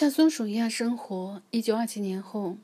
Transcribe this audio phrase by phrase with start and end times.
[0.00, 1.42] 像松鼠一样生活。
[1.50, 2.56] 一九二七年后，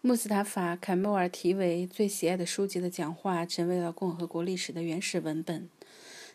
[0.00, 5.68] 穆斯塔法·凯莫尔题为最喜爱的书籍的讲话成为了共和国历史的原始文本，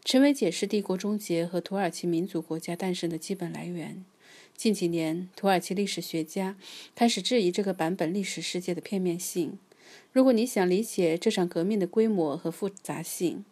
[0.05, 4.05] 成为解释帝国终结和土耳其民族国家诞生的基本来源。
[4.55, 6.56] 近几年，土耳其历史学家
[6.94, 9.58] 开始质疑这个版本历史世界的片面性。
[10.12, 13.44] 如果你想理解这场革命的规模和复杂性，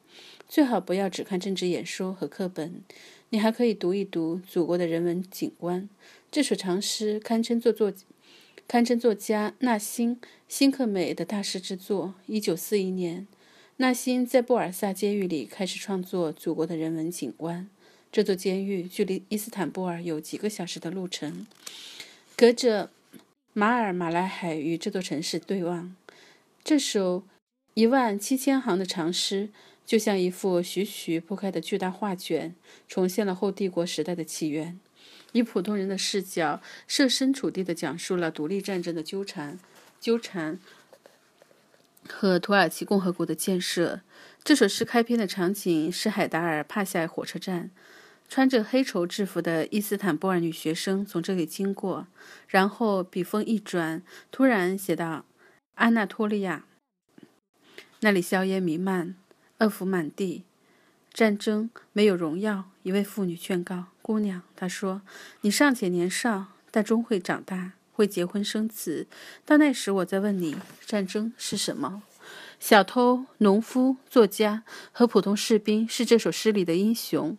[0.48, 2.84] 最好不要只看政治演说和课本，
[3.30, 5.84] 你还可以读一读《祖国的人文景观》
[6.30, 7.94] 这首长诗，堪称作作
[8.68, 10.16] 堪称作家纳辛·
[10.48, 12.16] 辛克美的大师之作。
[12.26, 13.28] 一九四一年，
[13.78, 17.70] 纳辛在布尔萨监狱里开始创作《祖国的人文景观》。
[18.12, 21.48] 这座监狱距离伊斯坦布尔有几个小时的路程，
[22.36, 22.90] 隔着
[23.54, 25.96] 马尔马拉海与这座城市对望。
[26.62, 27.24] 这首
[27.74, 29.50] 一万七千行的长诗，
[29.92, 32.56] 就像一幅徐徐铺开的巨大画卷，
[32.88, 34.80] 重现了后帝国时代的起源，
[35.34, 39.60] 以普通人的视角，设身处地地讲述了独立战争的纠缠、
[40.00, 40.62] 纠缠
[42.08, 44.00] 和土耳其共和国的建设。
[44.46, 47.70] 这首诗开篇的场景是海达尔帕夏火车站。
[48.30, 52.08] 穿着黑绸制服的伊斯坦布尔女学生从这里经过，
[52.48, 55.26] 然后笔锋一转，突然写道
[55.76, 56.64] ：“安纳托利亚，
[58.00, 59.18] 那里硝烟弥漫，
[59.62, 60.44] 恶腐满地，
[61.14, 65.02] 战争没有荣耀。”一位妇女劝告姑娘：“她说，
[65.42, 69.06] 你尚且年少，但终会长大，会结婚生子。
[69.46, 72.02] 到那时，我再问你，战争是什么？
[72.60, 77.38] 小偷、农夫、作家和普通士兵是这首诗里的英雄。”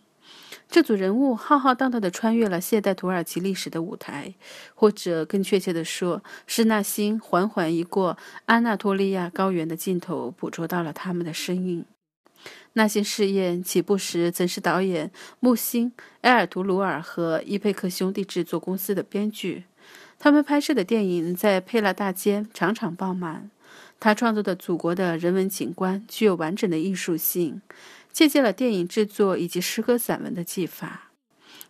[0.71, 4.33] 这组人物浩浩荡荡地穿越了现代土耳其历史的舞台，
[4.75, 11.85] 或者更确切地说，是纳辛缓缓移过安纳托利亚高原的尽头，捕捉到了他们的身影。
[12.75, 15.93] 那些试验起步时曾是导演木星
[16.23, 19.65] 埃尔图鲁尔和伊佩克兄弟制作公司的编剧，
[20.19, 23.51] 他们拍摄的电影在佩拉大街场场爆满。
[24.01, 27.63] 他创作的祖国的人文景观具有完整的艺术性。
[28.13, 31.11] 借鉴了电影制作以及诗歌散文的技法，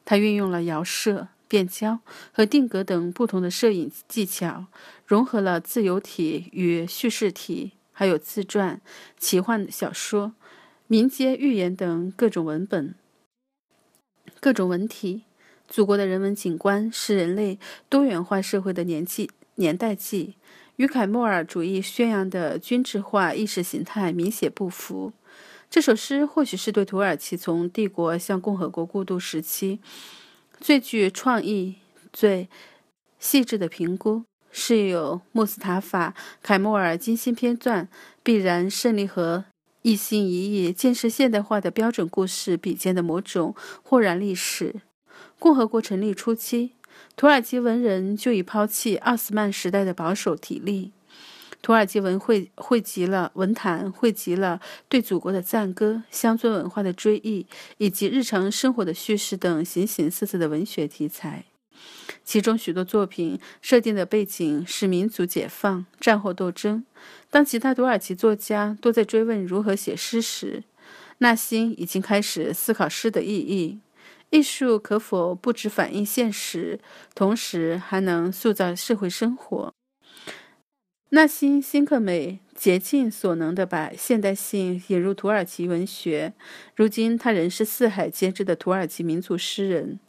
[0.04, 2.00] 他运用了摇摄、变焦
[2.32, 4.66] 和定格等不同的摄影技巧，
[5.06, 8.80] 融合了自由体与叙事体，还有自传、
[9.16, 10.32] 奇幻小说、
[10.92, 12.94] 民间寓言等各种文本、
[14.40, 15.22] 各种文体。
[15.66, 17.58] 祖国的人文景观是人类
[17.88, 20.34] 多元化社会的年纪年代记，
[20.76, 25.14] 与凯末尔主义宣扬的均质化意识形态明显不符。
[25.70, 29.80] 这首诗或许是对土耳其从帝国向共和国过渡时期
[30.60, 31.76] 最具创意、
[32.12, 32.50] 最
[33.18, 37.86] 细致的评估，是有穆斯塔法·凯莫尔精心编撰、
[38.22, 39.46] 必然胜利和
[39.82, 44.76] 一心一意建设现代化的标准故事比肩的某种豁然历史。
[45.38, 46.72] 共和国成立初期，
[47.16, 50.92] 土耳其文人就已抛弃奥斯曼时代的保守体例。
[51.60, 57.46] 土耳其文汇汇集了文坛，汇集了对祖国的赞歌、乡村文化的追忆，
[57.78, 61.44] 以及日常生活的叙事等形形色色的文学题材。
[62.24, 66.84] 其中许多作品设定的背景是民族解放、战后斗争。
[67.30, 70.62] 当其他土耳其作家都在追问如何写诗时，
[71.18, 73.80] 纳辛已经开始思考诗的意义：
[74.30, 76.80] 艺术可否不只反映现实，
[77.14, 79.72] 同时还能塑造社会生活？
[81.10, 86.32] 纳辛·辛克美竭尽所能地把现代性引入土耳其文学。
[86.74, 90.00] 如今，他仍是四海皆知的土耳其民族诗人。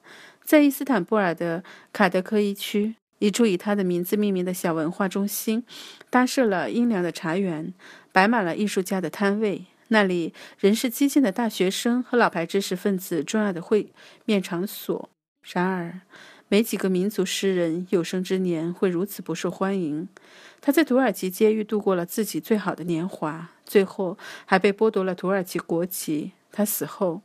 [0.45, 5.63] 在伊斯坦布尔的卡德科伊区，一处以他的名字命名的小文化中心，
[6.09, 7.73] 搭设了阴凉的茶园，
[8.11, 9.65] 摆满了艺术家的摊位。
[9.89, 13.91] 那里仍是激进的大学生和老牌知识分子重要的会
[14.25, 15.09] 面场所。
[15.43, 16.01] 然而，
[16.47, 20.07] 没几个民族诗人有生之年会如此不受欢迎。
[20.61, 26.31] 他在土耳其监狱度过了自己最好的年华，最后还被剥夺了土耳其国籍。
[26.51, 27.21] 他死后，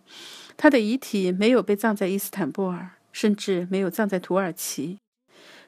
[0.56, 4.98] 他的遗体没有被葬在伊斯坦布尔，甚至没有葬在土耳其。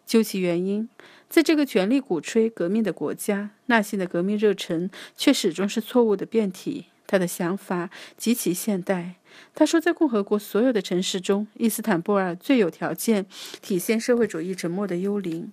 [0.06, 0.88] 究其原因，
[1.28, 6.86] 在这个全力鼓吹革命的国家，纳西的革命热忱却始终是错误的变体。
[7.06, 9.16] 他的想法极其现代。
[9.52, 13.26] 他说，在共和国所有的城市中，伊斯坦布尔最有条件
[13.60, 15.52] 体现社会主义沉默的幽灵。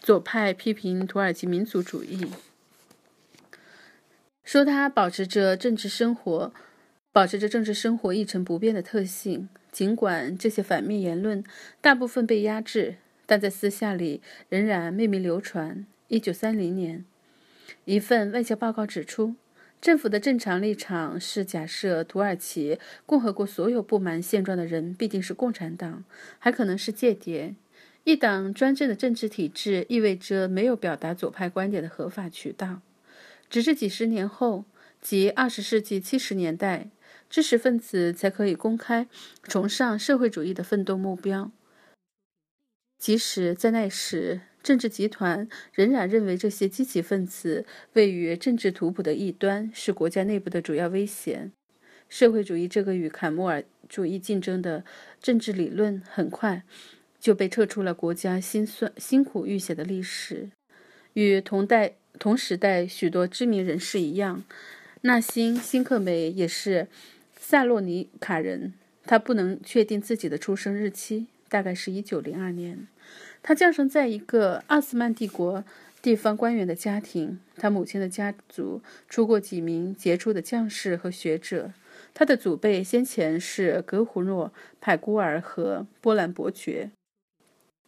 [0.00, 2.26] 左派批评土耳其民族主义，
[4.44, 6.52] 说他保持着政治生活，
[7.12, 9.48] 保持着政治生活一成不变的特性。
[9.70, 11.42] 尽管这些反面言论
[11.80, 15.86] 大部分被压制，但在私下里仍然秘密流传。
[16.08, 17.04] 一九三零年，
[17.84, 19.34] 一份外交报告指出。
[19.80, 26.02] 政府的正常立场是假设土耳其共和国所有不满现状的人必定是共产党，
[26.40, 27.54] 还可能是间谍。
[28.02, 32.80] 一党专政的政治体制意味着没有表达左派观点的合法渠道。
[33.48, 34.64] 直至几十年后，
[35.00, 36.88] 即二十世纪七十年代，
[37.28, 39.06] 知识分子才可以公开
[39.42, 41.50] 崇尚社会主义的奋斗目标。
[42.98, 51.52] 即使在那时，政治集团仍然认为这些积极分子位于政治图谱的一端，是国家内部的主要危险。
[52.08, 54.84] 社会主义这个与坎穆尔主义竞争的
[55.20, 56.64] 政治理论，很快
[57.20, 60.48] 就被撤出了国家辛酸辛苦预写的历史。
[61.12, 64.42] 与同代同时代许多知名人士一样，
[65.02, 66.88] 纳辛·辛克美也是
[67.50, 68.74] 萨洛尼卡人。
[69.06, 72.86] 他不能确定自己的出生日期，大概是一九零二年。
[73.42, 75.64] 他降生在一个奥斯曼帝国
[76.02, 81.72] 地方官员的家庭，他母亲的家族出过几名杰出的将士和学者。
[82.12, 86.90] 他的祖辈先前是格胡诺、派孤儿和波兰伯爵，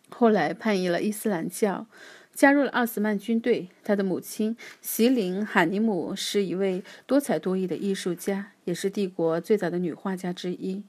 [0.08, 1.86] 后来叛逆了伊斯兰教，
[2.34, 3.68] 加入了奥斯曼军队。
[3.84, 10.82] 他的母亲席琳·海尼姆是一位多才多艺的艺术家，也是帝国最早的女画家之一。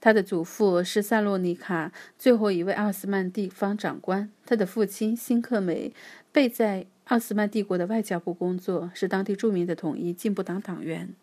[0.00, 4.30] 他的祖父是萨洛尼卡最后一位奥斯曼地方长官。
[4.44, 5.94] 他的父亲辛克美
[6.30, 11.14] 被在奥斯曼帝国的外交部工作，是当地著名的统一进步党党员。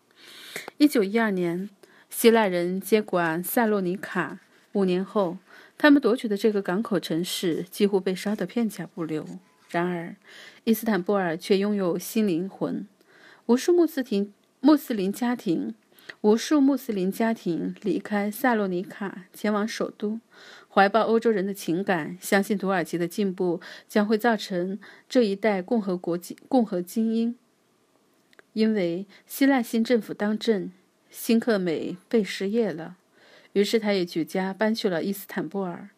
[0.78, 1.70] 一九一二年，
[2.10, 4.40] 希腊人接管萨洛尼卡。
[4.74, 5.36] 五年后，
[5.82, 9.26] 他们夺取的这个港口城市几乎被烧得片甲不留。
[9.68, 10.14] 然而，
[10.62, 12.86] 伊斯坦布尔却拥有新灵魂。
[13.46, 15.74] 无数穆斯林穆斯林家庭。
[16.20, 20.20] 无数穆斯林家庭离开萨洛尼卡，前往首都，
[20.68, 27.34] 怀抱欧洲人的情感，相信土耳其的进步将会造成这一代共和国共和精英。
[28.52, 30.70] 因为希腊新政府当政，
[31.10, 32.98] 辛克美被失业了，
[33.52, 35.90] 于是他也举家搬去了伊斯坦布尔。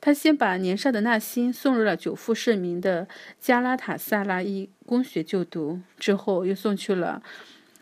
[0.00, 3.08] 他先把年少的纳辛送入了久负盛名的
[3.40, 7.22] 加拉塔萨拉伊公学就读，之后又送去了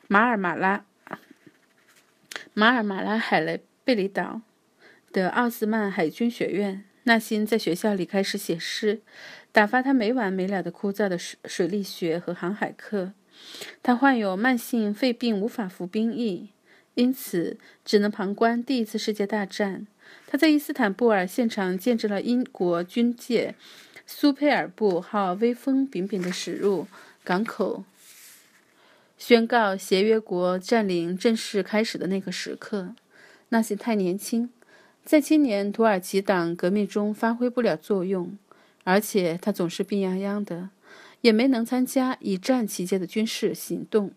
[0.09, 0.85] 马尔马拉。
[2.55, 4.41] 马尔马拉海雷贝里岛
[5.13, 9.03] 的奥斯曼海军学院，纳辛在学校里开始写诗，
[9.53, 13.13] 打发他没完没了的枯燥的水水利学和航海课。
[13.83, 16.49] 他患有慢性肺病，无法服兵役，
[16.96, 19.87] 因此只能旁观第一次世界大战。
[20.26, 23.54] 他在伊斯坦布尔现场见证了英国军舰
[24.06, 26.87] 苏佩尔布号威风凛凛的驶入
[27.22, 27.84] 港口。
[29.19, 32.94] 宣告协约国占领正式开始的那个时刻，
[33.48, 34.50] 纳西太年轻，
[35.04, 38.37] 在青年土耳其党革命中发挥不了作用，
[38.84, 40.70] 而且他总是病殃殃的，
[41.22, 44.12] 也没能参加以战期间的军事行动。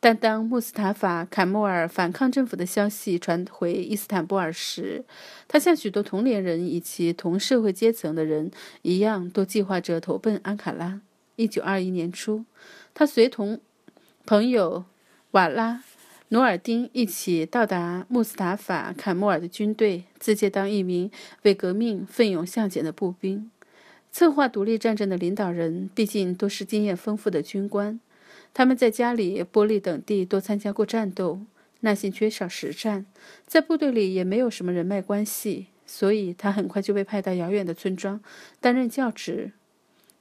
[0.00, 5.04] 但当穆斯塔法·坎莫尔反抗政府的消息传回伊斯坦布尔时，
[5.48, 8.50] 他像许多同龄人以及同社会阶层的人
[8.82, 11.00] 一样，都计划着投奔安卡拉。
[11.36, 12.44] 一九二一年初，
[12.92, 13.60] 他随同。
[14.26, 14.86] 朋友
[15.32, 15.84] 瓦拉
[16.30, 21.10] 努尔丁一起到达穆斯塔法·坎莫尔的军队，自荐当一名
[21.42, 23.50] 为革命奋勇向前的步兵。
[24.10, 28.00] 策划独立战争的领导人毕竟都是经验丰富的军官，
[28.54, 31.40] 他们在家里、波利等地都参加过战斗，
[31.80, 33.04] 耐心缺少实战，
[33.46, 38.20] 在部队里也没有什么人脉关系，所以他很快就被派到遥远的村庄
[38.60, 39.50] 担任教职。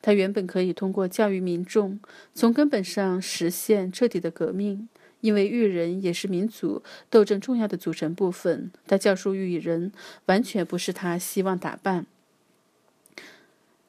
[0.02, 2.00] 他原本可以通过教育民众，
[2.34, 4.90] 从根本上实现彻底的革命，
[5.22, 8.70] 因为育人也是民族斗争重要的组成部分。
[8.86, 9.94] 他教书育人
[10.26, 12.06] 完全不是他希望打扮，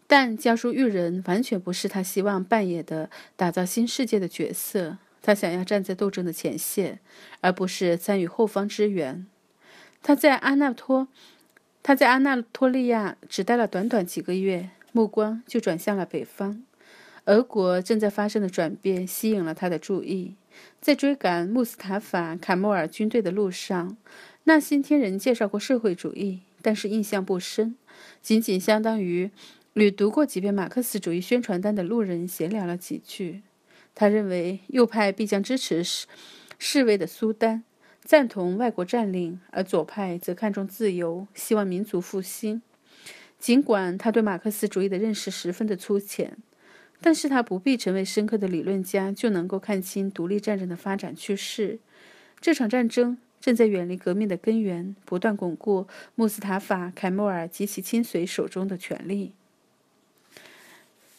[0.07, 4.99] 但教书育人完全不是他希望扮演的打造新世界的角色。
[5.23, 7.01] 他想要站在斗争的前线，
[7.41, 9.27] 而不是参与后方支援。
[10.03, 11.09] 他在阿纳托，
[11.83, 14.71] 他在阿纳托利亚只待了短短几个月。
[14.93, 16.63] 目光就转向了北方，
[17.25, 20.37] 俄国正在发生的转变吸引了他的注意。
[20.81, 23.97] 在追赶穆斯塔法·卡莫尔军队的路上，
[24.45, 27.75] 纳辛听人介绍过社会主义，但是印象不深，
[28.23, 29.33] 仅仅相当于
[29.75, 33.43] 与读过几遍马克思主义宣传单的路人闲聊了几句。
[33.95, 36.07] 他认为右派必将支持示
[36.59, 37.65] 示威的苏丹，
[38.03, 42.63] 赞同外国占领，而左派则看重自由，希望民族复兴。
[43.39, 46.39] 尽管他对马克思主义的认识十分的粗浅，
[47.01, 51.81] 但是他不必成为深刻的理论家就能够看清独立战争的发展趋势。
[52.41, 59.35] 这场战争正在远离革命的根源，不断巩固穆斯塔法·凯莫尔及其亲随手中的权力。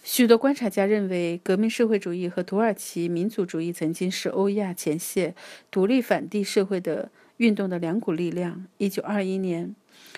[0.07, 5.33] 许多观察家认为，革命社会主义和土耳其民族主义曾经是欧亚前线
[5.71, 8.67] 独立反帝社会的运动的两股力量。
[8.77, 9.75] 一九二一年。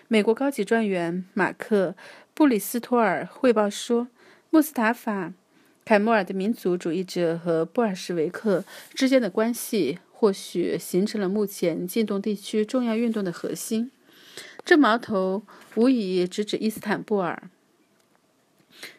[0.09, 1.95] 美国高级专员马克·
[2.33, 4.09] 布里斯托尔汇报说，
[4.49, 5.29] 穆斯塔法·
[5.85, 13.89] 凯莫尔的民族主义者和布尔什维克之间的关系，或许形成了目前近东地区重要运动的核心。
[14.65, 15.43] 这矛头
[15.75, 17.49] 无疑直指伊斯坦布尔。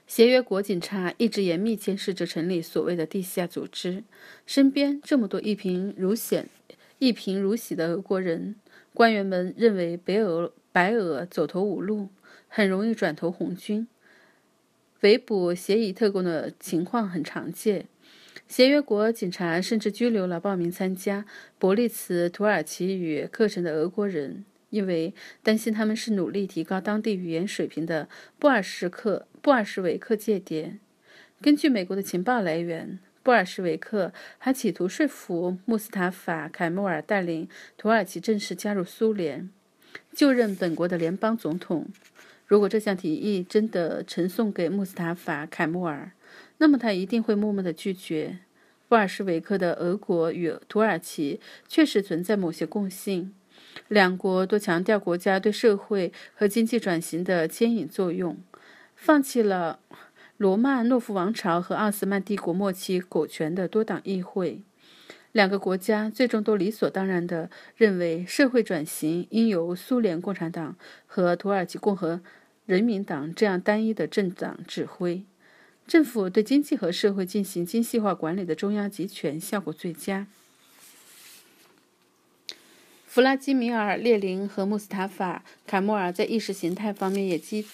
[0.08, 4.02] 协约国警察一直严密监视着城里所谓的地下组织，
[4.46, 6.44] 身边这么多一贫如洗、
[6.98, 8.56] 一贫如洗的俄国人，
[8.94, 12.08] 官员们认为北俄白俄走投无路，
[12.48, 13.86] 很容易转投红军。
[15.02, 17.86] 围捕协议特工的情况很常见，
[18.48, 21.26] 协约国警察甚至拘留了报名参加
[21.58, 24.46] 伯利茨土耳其语课程的俄国人。
[24.70, 28.08] 因为担心他们是努力提高当地语言水平的
[28.38, 30.78] 布尔什克布尔什维克间谍。
[31.40, 39.48] 根据美国的情报来源，布尔什维克还企图说服穆斯塔法·凯莫尔带领土耳其正式加入苏联，
[40.12, 41.86] 就任本国的联邦总统。
[42.46, 46.12] 如果这项提议真的呈送给穆斯塔法·凯莫尔，
[46.56, 48.38] 那么他一定会默默地拒绝。
[48.88, 53.34] 布尔什维克的俄国与土耳其确实存在某些共性。
[53.88, 58.36] 两国都强调国家对社会和经济转型的牵引作用，
[58.94, 59.80] 放弃了
[60.36, 64.62] 罗曼诺夫王朝和奥斯曼帝国末期苟全的多党议会。
[65.32, 72.20] 两个国家最终都理所当然地认为，社会转型应由苏联共产党和土耳其共和
[72.66, 75.24] 人民党这样单一的政党指挥。
[75.86, 80.26] 政府对经济和社会进行精细化管理的中央集权效果最佳。
[83.18, 87.66] 弗拉基米尔·列宁和穆斯塔法·卡莫尔在意识形态方面也基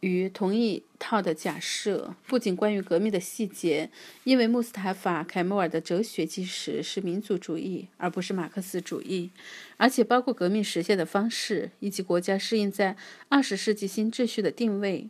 [0.00, 2.16] 于同一套的假设。
[2.26, 3.88] 不仅关于革命的细节，
[4.24, 9.30] 因为穆斯塔法·凯莫尔的哲学基石是民族主义而不是马克思主义，
[9.76, 12.96] 而且包括革命实现的方式以及国家适应在
[13.28, 15.06] 二十世纪新秩序的定位。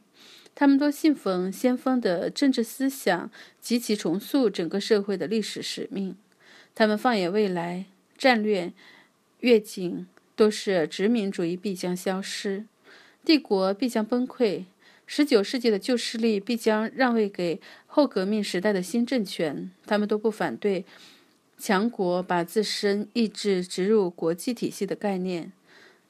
[0.55, 3.31] 他们都信奉先锋的政治思想
[3.63, 6.15] 及其重塑整个社会的历史使命。
[6.75, 7.87] 他们放眼未来，
[8.19, 8.75] 战略。
[9.41, 12.65] 越境都是殖民主义必将消失，
[13.25, 14.65] 帝国必将崩溃，
[15.07, 19.71] 十九世纪的旧势力必将让位给后革命时代的新政权。
[19.87, 20.85] 他们都不反对
[21.59, 25.53] 强国把自身意志植入国际体系的概念，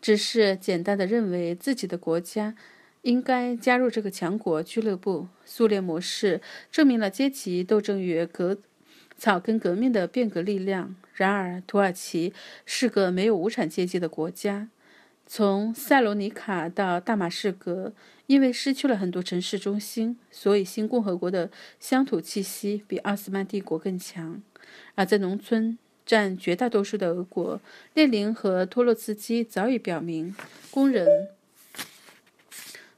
[0.00, 2.54] 只是简单的认为自己的国家
[3.02, 5.28] 应该加入这个强国俱乐部。
[5.45, 6.40] 苏联模式
[6.71, 8.59] 证明了阶级斗争与革。
[9.19, 10.95] 草根革命的变革力量。
[11.15, 12.33] 然而，土耳其
[12.65, 14.69] 是个没有无产阶级的国家。
[15.27, 17.93] 从塞罗尼卡到大马士革，
[18.27, 24.41] 因为失去了很多城市中心，所以新共和国的乡土气息比奥斯曼帝国更强。
[24.95, 27.61] 而在农村占绝大多数的俄国，
[27.95, 30.37] 列宁和托洛茨基早已表明，
[30.71, 31.29] 工人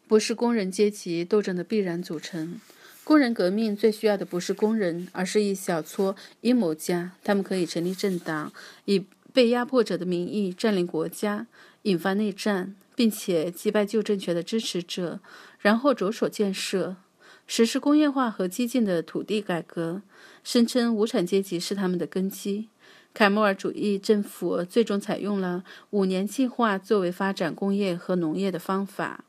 [0.06, 2.60] 不是工人阶级斗争的必然组成。
[3.08, 7.12] 工人革命最需要的不是工人，而是一小撮阴谋家。
[7.24, 8.52] 他们可以成立政党，
[8.84, 11.46] 以被压迫者的名义占领国家，
[11.84, 15.20] 引发内战，并且击败旧政权的支持者，
[15.58, 16.96] 然后着手建设，
[17.46, 20.02] 实施工业化和激进的土地改革，
[20.44, 22.68] 声称无产阶级是他们的根基。
[23.14, 29.24] 凯末尔主义政府最终采用了五年计划作为发展工业和农业的方法。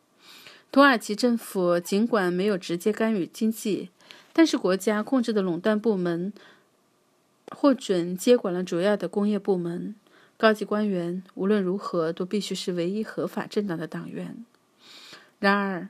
[0.71, 3.89] 土耳其政府尽管没有直接干预经济，
[4.31, 6.31] 但是国家控制的垄断部门
[7.49, 9.95] 获准接管了主要的工业部门。
[10.38, 14.45] 高级官员无论如何都必须是唯一合法政党的党员。
[15.39, 15.89] 然而，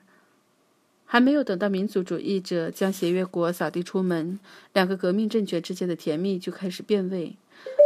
[1.06, 4.40] 还没有等到民族主义者将协约国扫地出门，
[4.74, 7.36] 两个革命政权之间的甜蜜就开始变味。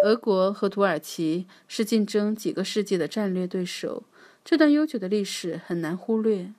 [0.05, 4.03] 俄国和土耳其是竞争几个世纪的战略对手，
[4.45, 6.53] 这段悠久的历史很难忽略。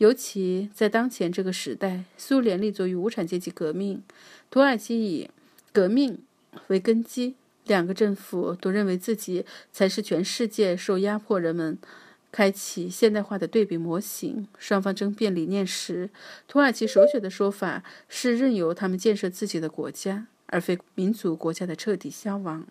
[0.00, 4.02] 尤其在当前这个时代，苏联立足于无产阶级革命，
[4.50, 5.28] 土耳其以
[5.72, 6.18] 革命
[6.68, 7.34] 为根基，
[7.66, 11.76] 两个政府都认为自己才是全世界受压迫人们
[12.32, 14.48] 开启现代化的对比模型。
[14.58, 16.08] 双方争辩理念时，
[16.48, 22.66] 土耳其首选的说法是任由他们建设自己的国家，而非民族国家的彻底消亡。